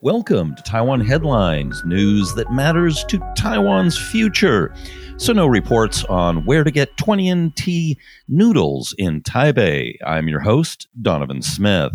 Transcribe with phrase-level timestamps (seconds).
[0.00, 4.72] Welcome to Taiwan Headlines, news that matters to Taiwan's future.
[5.16, 7.98] So, no reports on where to get 20 NT
[8.28, 9.96] noodles in Taipei.
[10.06, 11.90] I'm your host, Donovan Smith.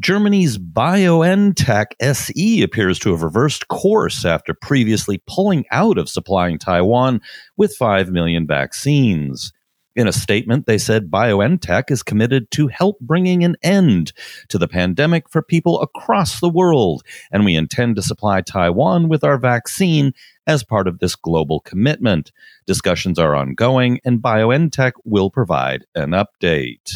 [0.00, 7.20] Germany's BioNTech SE appears to have reversed course after previously pulling out of supplying Taiwan
[7.56, 9.52] with 5 million vaccines.
[9.96, 14.12] In a statement, they said BioNTech is committed to help bringing an end
[14.48, 19.22] to the pandemic for people across the world, and we intend to supply Taiwan with
[19.22, 20.12] our vaccine
[20.46, 22.32] as part of this global commitment.
[22.66, 26.90] Discussions are ongoing, and BioNTech will provide an update.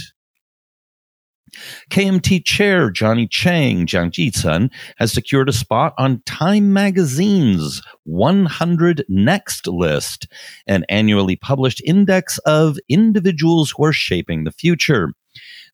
[1.91, 9.67] KMT chair Johnny Chiang, Jiang Jitsun, has secured a spot on Time Magazine's 100 Next
[9.67, 10.29] list,
[10.67, 15.13] an annually published index of individuals who are shaping the future.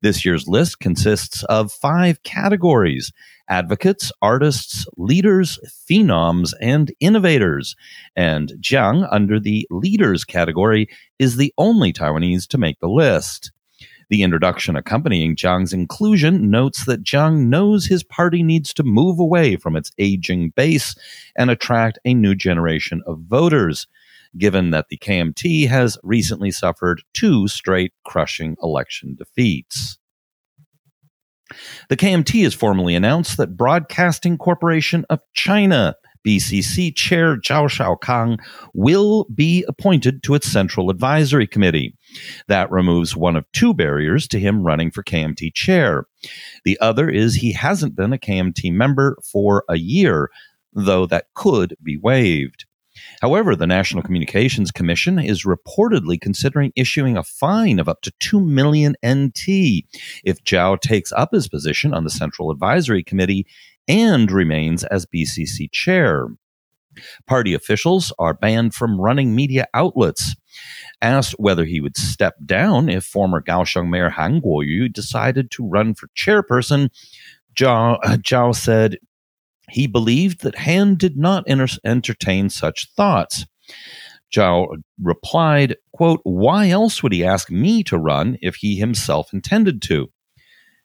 [0.03, 3.11] This year's list consists of five categories
[3.49, 7.77] advocates, artists, leaders, phenoms, and innovators.
[8.17, 10.89] And Jiang, under the leaders category,
[11.19, 13.53] is the only Taiwanese to make the list.
[14.11, 19.57] The introduction accompanying Jiang's inclusion notes that Jiang knows his party needs to move away
[19.57, 20.95] from its aging base
[21.37, 23.87] and attract a new generation of voters,
[24.37, 29.99] given that the KMT has recently suffered two straight crushing election defeats.
[31.89, 35.95] The KMT has formally announced that Broadcasting Corporation of China
[36.27, 38.39] BCC Chair Zhao Shaokang
[38.73, 41.95] will be appointed to its Central Advisory Committee.
[42.49, 46.07] That removes one of two barriers to him running for KMT chair.
[46.65, 50.31] The other is he hasn't been a KMT member for a year,
[50.73, 52.67] though that could be waived.
[53.21, 58.41] However, the National Communications Commission is reportedly considering issuing a fine of up to 2
[58.41, 59.85] million NT
[60.25, 63.47] if Zhao takes up his position on the Central Advisory Committee
[63.89, 66.29] and remains as BCC chair.
[67.27, 70.37] Party officials are banned from running media outlets.
[71.03, 75.95] Asked whether he would step down if former Kaohsiung Mayor Han Kuo-yu decided to run
[75.95, 76.91] for chairperson,
[77.55, 78.99] Zhao, uh, Zhao said
[79.71, 83.47] he believed that Han did not enter- entertain such thoughts.
[84.35, 89.81] Zhao replied, quote, Why else would he ask me to run if he himself intended
[89.83, 90.11] to?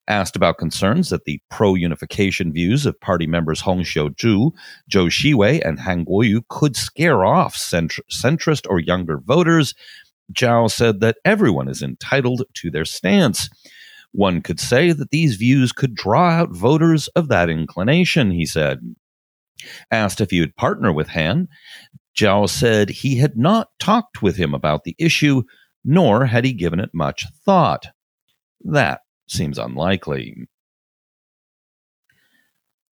[0.10, 4.52] Asked about concerns that the pro unification views of party members Hong Xiu-ju,
[4.92, 9.76] Zhou Xiwei, and Han Kuo-yu could scare off centr- centrist or younger voters,
[10.34, 13.50] Zhao said that everyone is entitled to their stance.
[14.12, 18.80] One could say that these views could draw out voters of that inclination, he said.
[19.92, 21.48] Asked if he would partner with Han,
[22.18, 25.44] Zhao said he had not talked with him about the issue,
[25.86, 27.88] nor had he given it much thought.
[28.66, 30.48] That seems unlikely.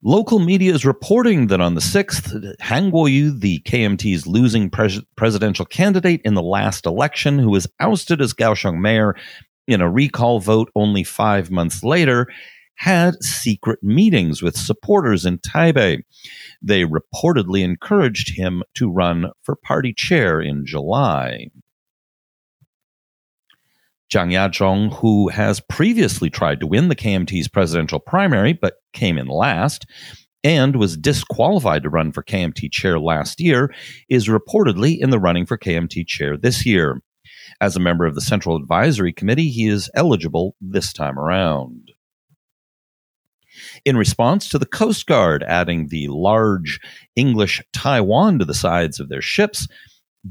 [0.04, 5.66] Local media is reporting that on the 6th, Han Kuo-yu, the KMT's losing pres- presidential
[5.66, 9.16] candidate in the last election, who was ousted as Kaohsiung mayor
[9.68, 12.28] in a recall vote only five months later,
[12.76, 16.04] had secret meetings with supporters in Taipei.
[16.62, 21.48] They reportedly encouraged him to run for party chair in July.
[24.12, 29.28] Zhang Yazhong, who has previously tried to win the KMT's presidential primary but came in
[29.28, 29.86] last
[30.44, 33.74] and was disqualified to run for KMT chair last year,
[34.08, 37.02] is reportedly in the running for KMT chair this year.
[37.60, 41.92] As a member of the Central Advisory Committee, he is eligible this time around.
[43.84, 46.80] In response to the Coast Guard adding the large
[47.16, 49.68] English Taiwan to the sides of their ships,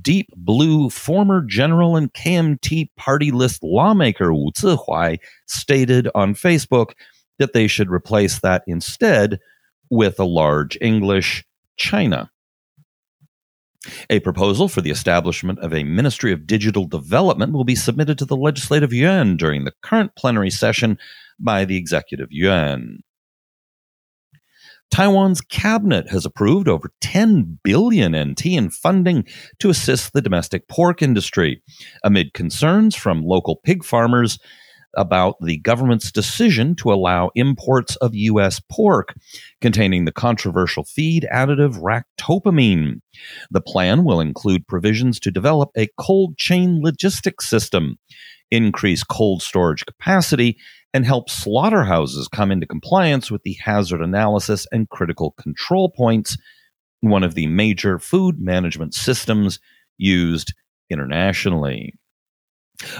[0.01, 6.93] Deep Blue former general and KMT party list lawmaker Wu Zihuai stated on Facebook
[7.39, 9.39] that they should replace that instead
[9.91, 11.45] with a large English
[11.77, 12.31] China.
[14.11, 18.25] A proposal for the establishment of a Ministry of Digital Development will be submitted to
[18.25, 20.99] the Legislative Yuan during the current plenary session
[21.39, 23.03] by the Executive Yuan.
[24.91, 29.25] Taiwan's cabinet has approved over 10 billion NT in funding
[29.59, 31.63] to assist the domestic pork industry
[32.05, 34.39] amid concerns from local pig farmers
[34.97, 38.61] about the government's decision to allow imports of U.S.
[38.73, 39.15] pork
[39.61, 43.01] containing the controversial feed additive ractopamine.
[43.51, 47.99] The plan will include provisions to develop a cold chain logistics system,
[48.51, 50.57] increase cold storage capacity,
[50.97, 56.39] and help slaughterhouses come into compliance with the hazard analysis and critical control points,
[57.01, 59.61] one of the major food management systems
[59.99, 60.55] used
[60.89, 61.93] internationally.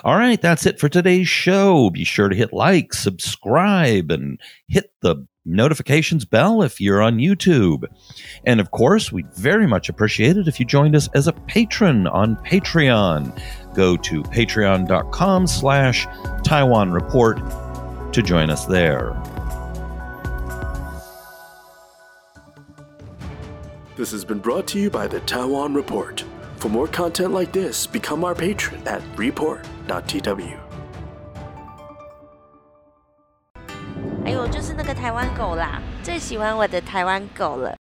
[0.05, 1.89] All right, that's it for today's show.
[1.89, 4.39] Be sure to hit like, subscribe, and
[4.69, 7.85] hit the notifications bell if you're on YouTube.
[8.45, 12.07] And of course, we'd very much appreciate it if you joined us as a patron
[12.09, 13.41] on Patreon.
[13.75, 16.07] Go to patreon.com slash
[16.45, 17.39] Taiwan Report
[18.16, 19.16] to join us there.
[23.96, 26.24] This has been brought to you by the Taiwan Report.
[26.58, 30.58] For more content like this, become our patron at report.tw.
[34.26, 37.75] 哎呦，就是那个台湾狗啦，最喜欢我的台湾狗了。